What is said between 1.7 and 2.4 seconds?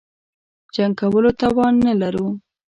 نه لرو.